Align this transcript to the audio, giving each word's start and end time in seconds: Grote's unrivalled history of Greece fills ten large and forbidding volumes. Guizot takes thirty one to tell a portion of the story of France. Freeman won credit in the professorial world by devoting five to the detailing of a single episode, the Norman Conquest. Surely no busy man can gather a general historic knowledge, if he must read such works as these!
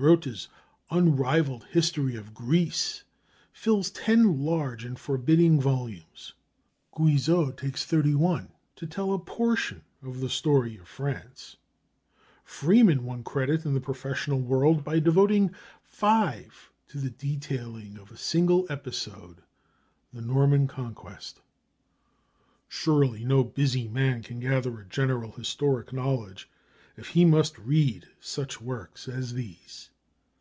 Grote's 0.00 0.46
unrivalled 0.92 1.64
history 1.64 2.14
of 2.14 2.32
Greece 2.32 3.02
fills 3.52 3.90
ten 3.90 4.38
large 4.38 4.84
and 4.84 4.96
forbidding 4.96 5.60
volumes. 5.60 6.34
Guizot 6.94 7.56
takes 7.56 7.84
thirty 7.84 8.14
one 8.14 8.52
to 8.76 8.86
tell 8.86 9.12
a 9.12 9.18
portion 9.18 9.82
of 10.00 10.20
the 10.20 10.28
story 10.30 10.76
of 10.76 10.86
France. 10.86 11.56
Freeman 12.44 13.02
won 13.02 13.24
credit 13.24 13.64
in 13.66 13.74
the 13.74 13.80
professorial 13.80 14.40
world 14.40 14.84
by 14.84 15.00
devoting 15.00 15.50
five 15.82 16.70
to 16.86 16.98
the 16.98 17.10
detailing 17.10 17.98
of 17.98 18.12
a 18.12 18.16
single 18.16 18.66
episode, 18.70 19.38
the 20.12 20.22
Norman 20.22 20.68
Conquest. 20.68 21.40
Surely 22.68 23.24
no 23.24 23.42
busy 23.42 23.88
man 23.88 24.22
can 24.22 24.38
gather 24.38 24.78
a 24.78 24.84
general 24.86 25.32
historic 25.32 25.92
knowledge, 25.92 26.48
if 26.96 27.10
he 27.10 27.24
must 27.24 27.56
read 27.60 28.08
such 28.18 28.60
works 28.60 29.06
as 29.06 29.34
these! 29.34 29.88